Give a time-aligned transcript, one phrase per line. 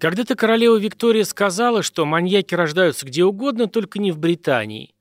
[0.00, 4.94] Когда-то королева Виктория сказала, что маньяки рождаются где угодно, только не в Британии.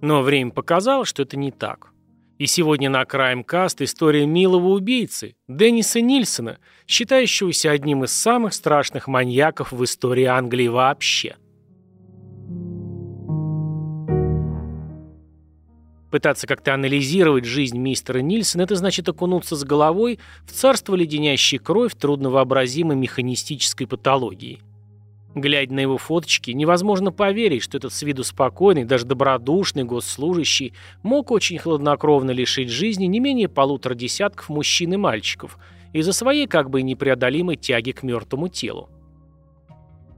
[0.00, 1.92] Но время показало, что это не так.
[2.38, 6.58] И сегодня на Crime Cast история милого убийцы, Денниса Нильсона,
[6.88, 11.36] считающегося одним из самых страшных маньяков в истории Англии вообще.
[16.12, 21.94] Пытаться как-то анализировать жизнь мистера Нильсона– это значит окунуться с головой в царство леденящей кровь
[21.94, 24.60] трудновообразимой механистической патологии.
[25.34, 31.30] Глядя на его фоточки, невозможно поверить, что этот с виду спокойный, даже добродушный госслужащий мог
[31.30, 35.56] очень хладнокровно лишить жизни не менее полутора десятков мужчин и мальчиков
[35.94, 38.90] из-за своей как бы непреодолимой тяги к мертвому телу.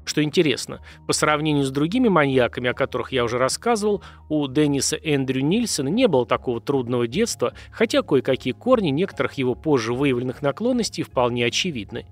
[0.05, 5.43] Что интересно, по сравнению с другими маньяками, о которых я уже рассказывал, у Денниса Эндрю
[5.43, 11.47] Нильсона не было такого трудного детства, хотя кое-какие корни некоторых его позже выявленных наклонностей вполне
[11.47, 12.07] очевидны.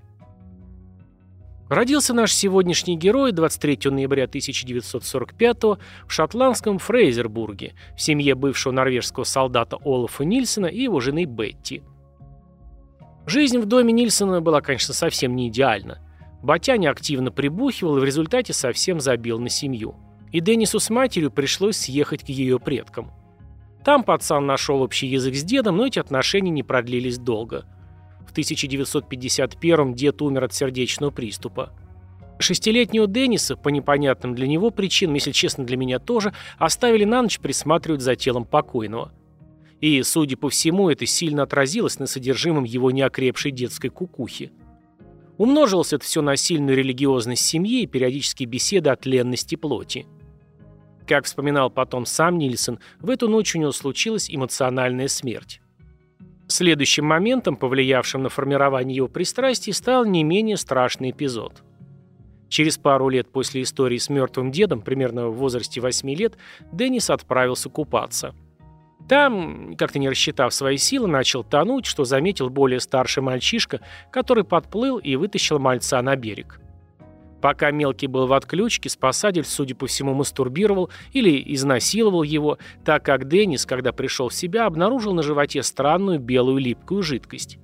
[1.69, 9.77] Родился наш сегодняшний герой 23 ноября 1945 в шотландском Фрейзербурге в семье бывшего норвежского солдата
[9.83, 11.81] Олафа Нильсона и его жены Бетти.
[13.25, 15.99] Жизнь в доме Нильсона была, конечно, совсем не идеальна.
[16.43, 19.95] Батяня активно прибухивал и в результате совсем забил на семью.
[20.33, 23.11] И Деннису с матерью пришлось съехать к ее предкам.
[23.85, 27.65] Там пацан нашел общий язык с дедом, но эти отношения не продлились долго.
[28.27, 31.71] В 1951 дед умер от сердечного приступа.
[32.39, 37.39] Шестилетнего Денниса, по непонятным для него причинам, если честно для меня тоже, оставили на ночь
[37.39, 39.13] присматривать за телом покойного.
[39.79, 44.51] И, судя по всему, это сильно отразилось на содержимом его неокрепшей детской кукухи.
[45.37, 50.05] Умножилось это все на сильную религиозность семьи и периодические беседы о тленности плоти.
[51.07, 55.59] Как вспоминал потом сам Нильсон, в эту ночь у него случилась эмоциональная смерть.
[56.47, 61.63] Следующим моментом, повлиявшим на формирование его пристрастий, стал не менее страшный эпизод.
[62.47, 66.37] Через пару лет после истории с мертвым дедом, примерно в возрасте 8 лет,
[66.71, 68.35] Деннис отправился купаться.
[69.07, 73.81] Там, как-то не рассчитав свои силы, начал тонуть, что заметил более старший мальчишка,
[74.11, 76.59] который подплыл и вытащил мальца на берег.
[77.41, 83.27] Пока мелкий был в отключке, спасатель, судя по всему, мастурбировал или изнасиловал его, так как
[83.27, 87.59] Деннис, когда пришел в себя, обнаружил на животе странную белую липкую жидкость.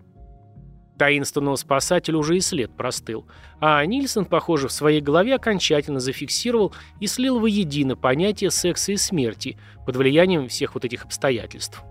[1.00, 3.26] Таинственного спасателя уже и след простыл,
[3.62, 9.58] а Нильсон, похоже, в своей голове окончательно зафиксировал и слил воедино понятие секса и смерти
[9.86, 11.82] под влиянием всех вот этих обстоятельств.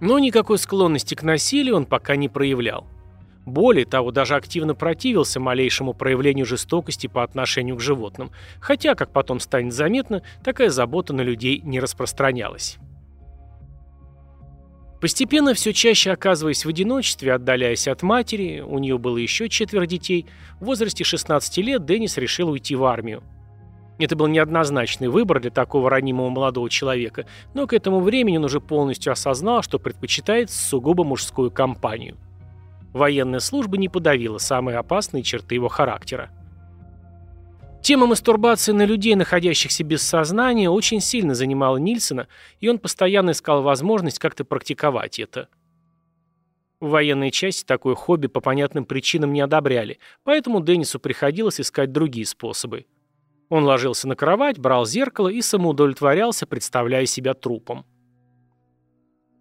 [0.00, 2.86] Но никакой склонности к насилию он пока не проявлял.
[3.46, 9.40] Более того, даже активно противился малейшему проявлению жестокости по отношению к животным, хотя, как потом
[9.40, 12.76] станет заметно, такая забота на людей не распространялась.
[15.04, 20.24] Постепенно все чаще оказываясь в одиночестве, отдаляясь от матери, у нее было еще четверо детей,
[20.60, 23.22] в возрасте 16 лет Деннис решил уйти в армию.
[23.98, 28.62] Это был неоднозначный выбор для такого ранимого молодого человека, но к этому времени он уже
[28.62, 32.16] полностью осознал, что предпочитает сугубо мужскую компанию.
[32.94, 36.30] Военная служба не подавила самые опасные черты его характера.
[37.84, 42.28] Тема мастурбации на людей, находящихся без сознания, очень сильно занимала Нильсона,
[42.58, 45.48] и он постоянно искал возможность как-то практиковать это.
[46.80, 52.24] В военной части такое хобби по понятным причинам не одобряли, поэтому Деннису приходилось искать другие
[52.24, 52.86] способы.
[53.50, 57.84] Он ложился на кровать, брал зеркало и самоудовлетворялся, представляя себя трупом.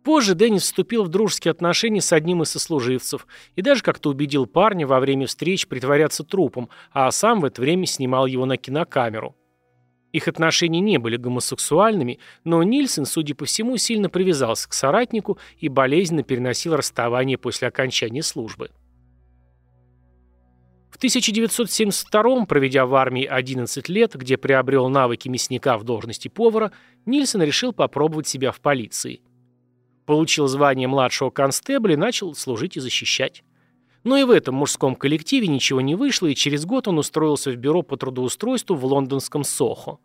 [0.03, 3.25] Позже Деннис вступил в дружеские отношения с одним из сослуживцев
[3.56, 7.86] и даже как-то убедил парня во время встреч притворяться трупом, а сам в это время
[7.86, 9.36] снимал его на кинокамеру.
[10.12, 15.69] Их отношения не были гомосексуальными, но Нильсон, судя по всему, сильно привязался к соратнику и
[15.69, 18.69] болезненно переносил расставание после окончания службы.
[20.92, 26.72] В 1972 проведя в армии 11 лет, где приобрел навыки мясника в должности повара,
[27.06, 29.22] Нильсон решил попробовать себя в полиции–
[30.06, 33.44] Получил звание младшего констебля и начал служить и защищать.
[34.04, 37.56] Но и в этом мужском коллективе ничего не вышло, и через год он устроился в
[37.56, 39.98] бюро по трудоустройству в лондонском Сохо.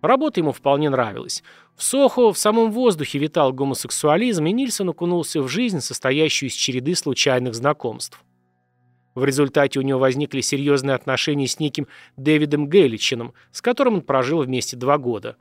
[0.00, 1.42] Работа ему вполне нравилась.
[1.76, 6.94] В Сохо в самом воздухе витал гомосексуализм, и Нильсон окунулся в жизнь, состоящую из череды
[6.94, 8.24] случайных знакомств.
[9.14, 14.42] В результате у него возникли серьезные отношения с неким Дэвидом Гейличином, с которым он прожил
[14.42, 15.36] вместе два года.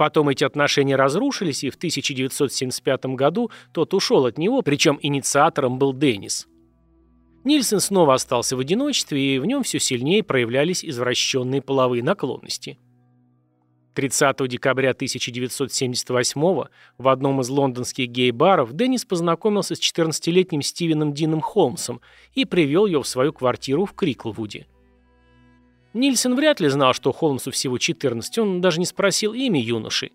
[0.00, 5.92] Потом эти отношения разрушились, и в 1975 году тот ушел от него, причем инициатором был
[5.92, 6.48] Деннис.
[7.44, 12.78] Нильсон снова остался в одиночестве, и в нем все сильнее проявлялись извращенные половые наклонности.
[13.92, 16.40] 30 декабря 1978
[16.96, 22.00] в одном из лондонских гей-баров Деннис познакомился с 14-летним Стивеном Дином Холмсом
[22.32, 24.66] и привел его в свою квартиру в Криклвуде.
[25.92, 30.12] Нильсон вряд ли знал, что Холмсу всего 14, он даже не спросил имя юноши.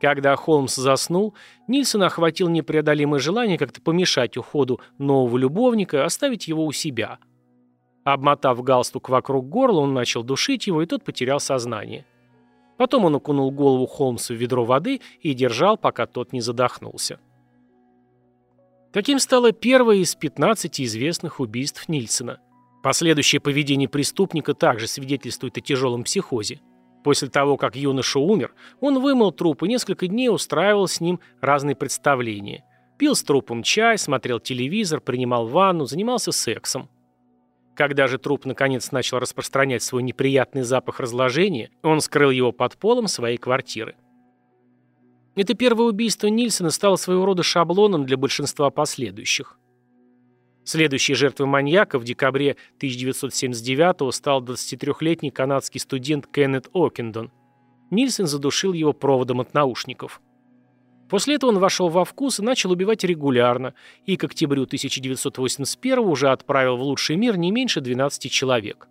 [0.00, 1.34] Когда Холмс заснул,
[1.66, 7.18] Нильсон охватил непреодолимое желание как-то помешать уходу нового любовника, оставить его у себя.
[8.04, 12.04] Обмотав галстук вокруг горла, он начал душить его, и тот потерял сознание.
[12.76, 17.18] Потом он окунул голову Холмса в ведро воды и держал, пока тот не задохнулся.
[18.92, 22.40] Таким стало первое из 15 известных убийств Нильсона.
[22.84, 26.60] Последующее поведение преступника также свидетельствует о тяжелом психозе.
[27.02, 31.76] После того, как юноша умер, он вымыл труп и несколько дней устраивал с ним разные
[31.76, 32.62] представления.
[32.98, 36.90] Пил с трупом чай, смотрел телевизор, принимал ванну, занимался сексом.
[37.74, 43.08] Когда же труп наконец начал распространять свой неприятный запах разложения, он скрыл его под полом
[43.08, 43.96] своей квартиры.
[45.36, 49.58] Это первое убийство Нильсона стало своего рода шаблоном для большинства последующих.
[50.64, 57.30] Следующей жертвой маньяка в декабре 1979-го стал 23-летний канадский студент Кеннет Окендон.
[57.90, 60.22] Нильсон задушил его проводом от наушников.
[61.10, 63.74] После этого он вошел во вкус и начал убивать регулярно,
[64.06, 68.88] и к октябрю 1981 уже отправил в лучший мир не меньше 12 человек.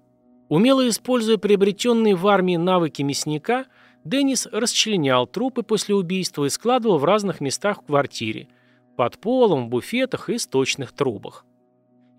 [0.49, 3.65] Умело используя приобретенные в армии навыки мясника,
[4.03, 8.47] Деннис расчленял трупы после убийства и складывал в разных местах в квартире–
[8.95, 11.45] под полом, буфетах и сточных трубах.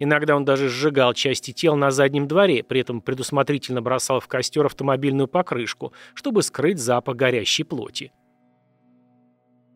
[0.00, 4.66] Иногда он даже сжигал части тел на заднем дворе, при этом предусмотрительно бросал в костер
[4.66, 8.12] автомобильную покрышку, чтобы скрыть запах горящей плоти.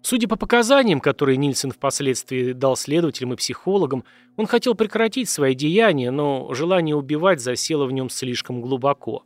[0.03, 4.05] Судя по показаниям, которые Нильсон впоследствии дал следователям и психологам,
[4.37, 9.25] он хотел прекратить свои деяния, но желание убивать засело в нем слишком глубоко.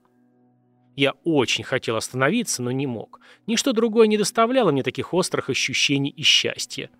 [0.97, 3.21] Я очень хотел остановиться, но не мог.
[3.47, 6.91] Ничто другое не доставляло мне таких острых ощущений и счастья.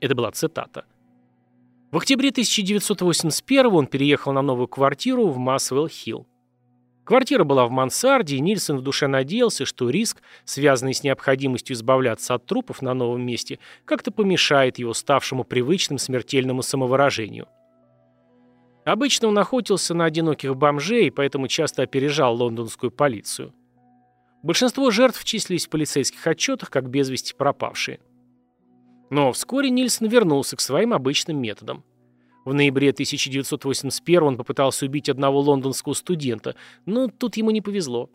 [0.00, 0.84] Это была цитата.
[1.90, 6.24] В октябре 1981 он переехал на новую квартиру в Масвелл-Хилл.
[7.04, 12.34] Квартира была в мансарде, и Нильсон в душе надеялся, что риск, связанный с необходимостью избавляться
[12.34, 17.48] от трупов на новом месте, как-то помешает его ставшему привычным смертельному самовыражению.
[18.84, 23.52] Обычно он охотился на одиноких бомжей, поэтому часто опережал лондонскую полицию.
[24.44, 27.98] Большинство жертв числились в полицейских отчетах как без вести пропавшие.
[29.10, 31.84] Но вскоре Нильсон вернулся к своим обычным методам.
[32.44, 36.54] В ноябре 1981 он попытался убить одного лондонского студента,
[36.86, 38.08] но тут ему не повезло.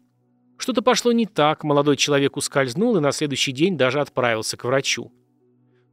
[0.57, 5.11] Что-то пошло не так, молодой человек ускользнул и на следующий день даже отправился к врачу.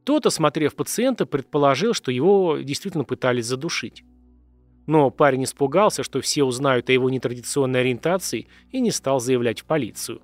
[0.05, 4.03] Тот, осмотрев пациента, предположил, что его действительно пытались задушить.
[4.87, 9.65] Но парень испугался, что все узнают о его нетрадиционной ориентации и не стал заявлять в
[9.65, 10.21] полицию.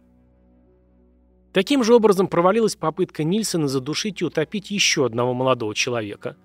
[1.53, 6.37] Таким же образом провалилась попытка Нильсона задушить и утопить еще одного молодого человека.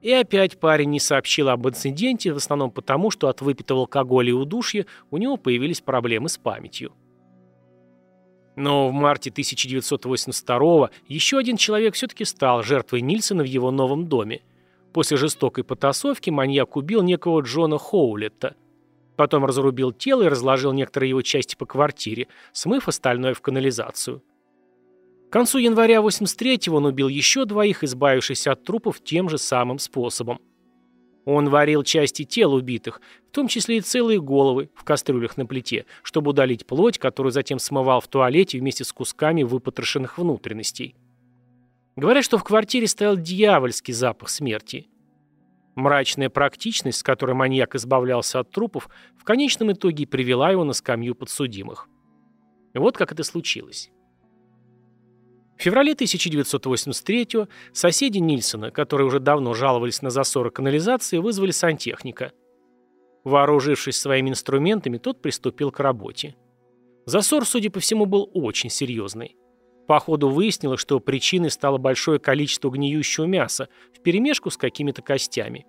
[0.00, 4.32] И опять парень не сообщил об инциденте, в основном потому, что от выпитого алкоголя и
[4.32, 6.92] удушья у него появились проблемы с памятью.
[8.56, 14.42] Но в марте 1982 еще один человек все-таки стал жертвой Нильсона в его новом доме.
[14.92, 18.54] После жестокой потасовки маньяк убил некого Джона Хоулетта.
[19.16, 24.22] Потом разрубил тело и разложил некоторые его части по квартире, смыв остальное в канализацию.
[25.28, 30.40] К концу января 83-го он убил еще двоих, избавившись от трупов тем же самым способом.
[31.24, 35.86] Он варил части тел убитых, в том числе и целые головы, в кастрюлях на плите,
[36.02, 40.94] чтобы удалить плоть, которую затем смывал в туалете вместе с кусками выпотрошенных внутренностей.
[41.96, 44.88] Говорят, что в квартире стоял дьявольский запах смерти.
[45.74, 48.88] Мрачная практичность, с которой маньяк избавлялся от трупов,
[49.18, 51.88] в конечном итоге привела его на скамью подсудимых.
[52.74, 53.90] Вот как это случилось.
[55.56, 62.32] В феврале 1983-го соседи Нильсона, которые уже давно жаловались на засоры канализации, вызвали сантехника.
[63.24, 66.36] Вооружившись своими инструментами, тот приступил к работе.
[67.06, 69.36] Засор, судя по всему, был очень серьезный.
[69.86, 75.66] По ходу выяснилось, что причиной стало большое количество гниющего мяса вперемешку с какими-то костями.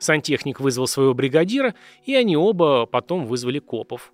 [0.00, 4.12] Сантехник вызвал своего бригадира, и они оба потом вызвали копов.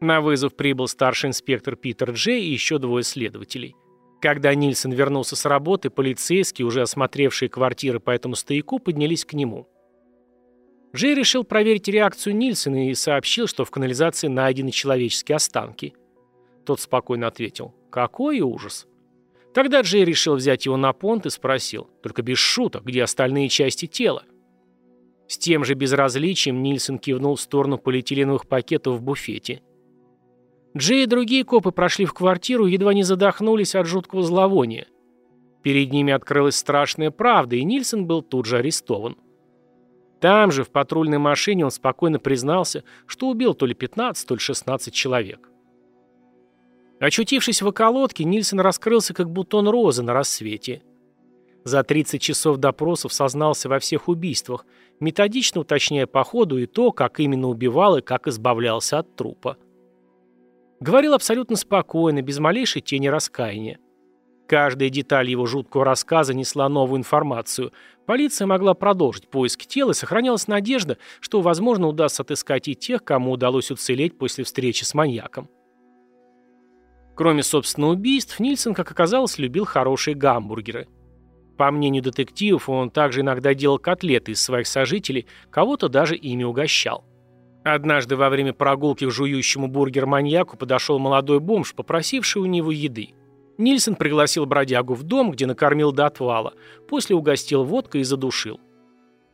[0.00, 3.74] На вызов прибыл старший инспектор Питер Джей и еще двое следователей.
[4.20, 9.68] Когда Нильсон вернулся с работы, полицейские, уже осмотревшие квартиры по этому стояку, поднялись к нему.
[10.94, 15.94] Джей решил проверить реакцию Нильсона и сообщил, что в канализации найдены человеческие останки.
[16.64, 18.86] Тот спокойно ответил какой ужас.
[19.54, 23.86] Тогда Джей решил взять его на понт и спросил, только без шуток, где остальные части
[23.86, 24.24] тела.
[25.26, 29.62] С тем же безразличием Нильсон кивнул в сторону полиэтиленовых пакетов в буфете.
[30.76, 34.86] Джей и другие копы прошли в квартиру и едва не задохнулись от жуткого зловония.
[35.62, 39.16] Перед ними открылась страшная правда, и Нильсон был тут же арестован.
[40.20, 44.40] Там же, в патрульной машине, он спокойно признался, что убил то ли 15, то ли
[44.40, 45.48] 16 человек.
[47.00, 50.82] Очутившись в околотке, Нильсон раскрылся, как бутон розы на рассвете.
[51.64, 54.64] За 30 часов допросов сознался во всех убийствах,
[55.00, 59.56] методично уточняя по ходу и то, как именно убивал и как избавлялся от трупа.
[60.80, 63.78] Говорил абсолютно спокойно, без малейшей тени раскаяния.
[64.48, 67.72] Каждая деталь его жуткого рассказа несла новую информацию.
[68.06, 73.32] Полиция могла продолжить поиск тела, и сохранялась надежда, что, возможно, удастся отыскать и тех, кому
[73.32, 75.50] удалось уцелеть после встречи с маньяком.
[77.18, 80.86] Кроме, собственно, убийств, Нильсон, как оказалось, любил хорошие гамбургеры.
[81.56, 87.04] По мнению детективов, он также иногда делал котлеты из своих сожителей, кого-то даже ими угощал.
[87.64, 93.14] Однажды во время прогулки к жующему бургер-маньяку подошел молодой бомж, попросивший у него еды.
[93.58, 96.52] Нильсон пригласил бродягу в дом, где накормил до отвала,
[96.88, 98.60] после угостил водкой и задушил.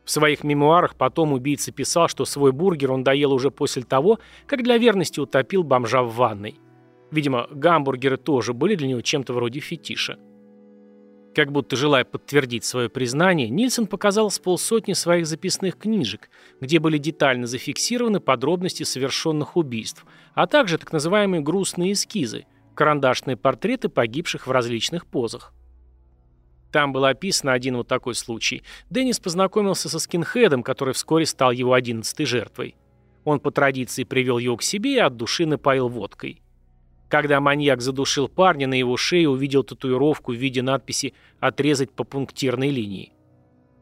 [0.03, 4.63] В своих мемуарах потом убийца писал, что свой бургер он доел уже после того, как
[4.63, 6.59] для верности утопил бомжа в ванной.
[7.15, 10.19] Видимо, гамбургеры тоже были для него чем-то вроде фетиша.
[11.33, 16.29] Как будто желая подтвердить свое признание, Нильсон показал с полсотни своих записных книжек,
[16.59, 23.87] где были детально зафиксированы подробности совершенных убийств, а также так называемые грустные эскизы– карандашные портреты
[23.87, 25.53] погибших в различных позах.
[26.73, 28.61] Там был описан один вот такой случай.
[28.89, 32.75] Деннис познакомился со скинхедом, который вскоре стал его одиннадцатой жертвой.
[33.23, 36.41] Он по традиции привел его к себе и от души напоил водкой.
[37.09, 42.69] Когда маньяк задушил парня, на его шее увидел татуировку в виде надписи «Отрезать по пунктирной
[42.69, 43.11] линии».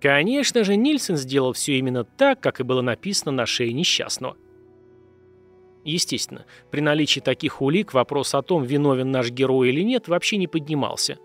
[0.01, 4.35] Конечно же, Нильсон сделал все именно так, как и было написано на шее несчастного.
[5.85, 10.47] Естественно, при наличии таких улик вопрос о том, виновен наш герой или нет, вообще не
[10.47, 11.17] поднимался.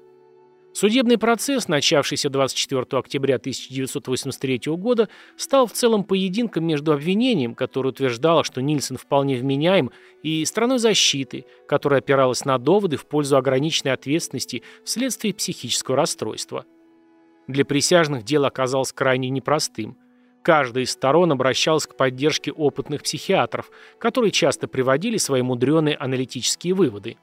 [0.78, 8.44] Судебный процесс, начавшийся 24 октября 1983 года, стал в целом поединком между обвинением, которое утверждало,
[8.44, 9.90] что Нильсон вполне вменяем,
[10.22, 16.64] и страной защиты, которая опиралась на доводы в пользу ограниченной ответственности вследствие психического расстройства.
[17.48, 19.98] Для присяжных дело оказалось крайне непростым–
[20.44, 27.18] Каждая из сторон обращалась к поддержке опытных психиатров, которые часто приводили свои мудреные аналитические выводы.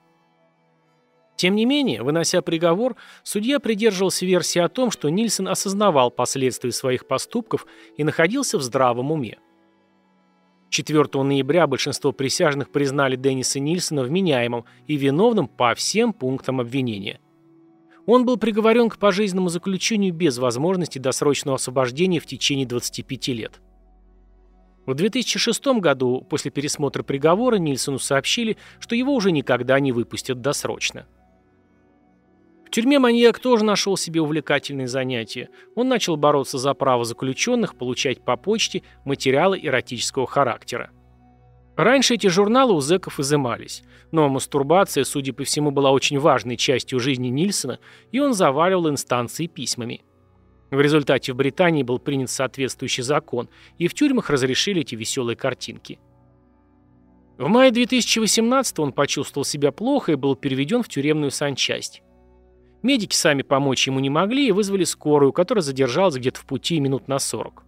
[1.35, 7.07] Тем не менее, вынося приговор, судья придерживался версии о том, что Нильсон осознавал последствия своих
[7.07, 7.65] поступков
[7.97, 9.37] и находился в здравом уме.
[10.69, 17.19] 4 ноября большинство присяжных признали Денниса Нильсона вменяемым и виновным по всем пунктам обвинения.
[18.05, 23.61] Он был приговорен к пожизненному заключению без возможности досрочного освобождения в течение 25 лет.
[24.85, 31.07] В 2006 году, после пересмотра приговора, Нильсону сообщили, что его уже никогда не выпустят досрочно.
[32.75, 35.47] Тюрьме маньяк тоже нашел себе увлекательные занятия.
[35.75, 40.91] Он начал бороться за право заключенных получать по почте материалы эротического характера.
[41.77, 46.99] Раньше эти журналы у зэков изымались, но мастурбация, судя по всему, была очень важной частью
[46.99, 47.79] жизни Нильсона,
[48.11, 50.03] и он заваливал инстанции письмами.
[50.69, 55.97] В результате в Британии был принят соответствующий закон, и в тюрьмах разрешили эти веселые картинки.
[57.37, 62.01] В мае 2018 он почувствовал себя плохо и был переведен в тюремную санчасть.
[62.85, 67.07] Медики сами помочь ему не могли и вызвали скорую, которая задержалась где-то в пути минут
[67.07, 67.63] на 40.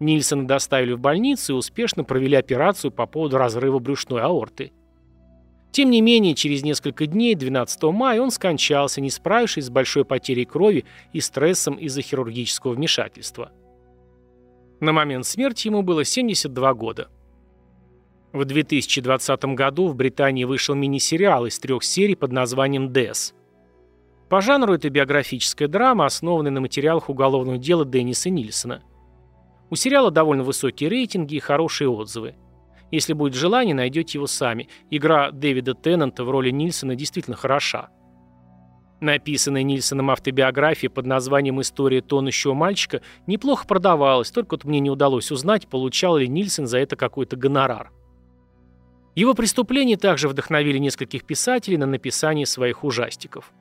[0.00, 4.72] Нильсона доставили в больницу и успешно провели операцию по поводу разрыва брюшной аорты.
[5.70, 10.46] Тем не менее, через несколько дней, 12 мая, он скончался, не справившись с большой потерей
[10.46, 13.52] крови и стрессом из-за хирургического вмешательства.
[14.80, 17.08] На момент смерти ему было 72 года.
[18.32, 23.32] В 2020 году в Британии вышел мини-сериал из трех серий под названием «ДЭС».
[24.34, 28.82] По жанру это биографическая драма, основанная на материалах уголовного дела Денниса Нильсона–
[29.70, 32.34] у сериала довольно высокие рейтинги и хорошие отзывы.
[32.90, 34.68] Если будет желание, найдете его сами.
[34.90, 37.90] Игра Дэвида Теннанта в роли Нильсона действительно хороша.
[39.00, 45.30] Написанная Нильсоном автобиография под названием «История тонущего мальчика» неплохо продавалась, только вот мне не удалось
[45.30, 47.92] узнать, получал ли Нильсон за это какой-то гонорар.
[49.14, 53.52] Его преступления также вдохновили нескольких писателей на написание своих ужастиков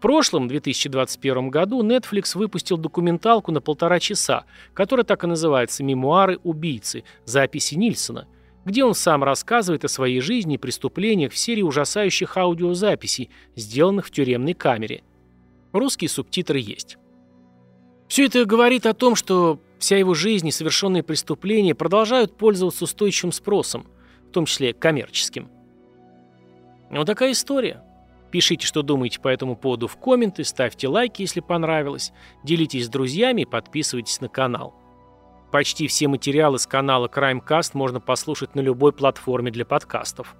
[0.00, 7.04] прошлом, 2021 году, Netflix выпустил документалку на полтора часа, которая так и называется «Мемуары убийцы.
[7.24, 8.26] Записи Нильсона»,
[8.64, 14.10] где он сам рассказывает о своей жизни и преступлениях в серии ужасающих аудиозаписей, сделанных в
[14.10, 15.02] тюремной камере.
[15.72, 16.96] Русские субтитры есть.
[18.08, 23.32] Все это говорит о том, что вся его жизнь и совершенные преступления продолжают пользоваться устойчивым
[23.32, 23.86] спросом,
[24.28, 25.48] в том числе коммерческим.
[26.90, 27.84] Вот такая история.
[28.30, 32.12] Пишите, что думаете по этому поводу в комменты, ставьте лайки, если понравилось,
[32.44, 34.74] делитесь с друзьями и подписывайтесь на канал.
[35.50, 40.36] Почти все материалы с канала Crimecast можно послушать на любой платформе для подкастов.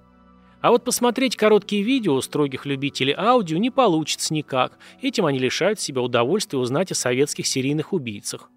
[0.60, 4.78] А вот посмотреть короткие видео у строгих любителей аудио не получится никак.
[5.00, 8.50] Этим они лишают себя удовольствия узнать о советских серийных убийцах.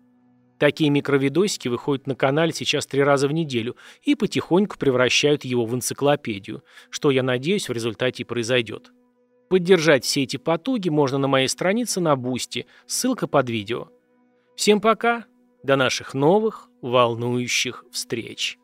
[0.60, 5.74] Такие микровидосики выходят на канале сейчас три раза в неделю и потихоньку превращают его в
[5.74, 8.92] энциклопедию, что, я надеюсь, в результате и произойдет.
[9.54, 13.90] Поддержать все эти потуги можно на моей странице на Бусти, ссылка под видео.
[14.56, 15.26] Всем пока,
[15.62, 18.58] до наших новых волнующих встреч.